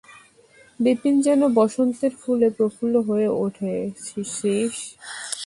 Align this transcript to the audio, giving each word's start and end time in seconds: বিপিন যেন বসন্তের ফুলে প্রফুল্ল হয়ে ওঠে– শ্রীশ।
বিপিন 0.79 1.15
যেন 1.21 1.41
বসন্তের 1.57 2.13
ফুলে 2.21 2.47
প্রফুল্ল 2.57 2.95
হয়ে 3.09 3.29
ওঠে– 3.43 3.93
শ্রীশ। 4.05 4.75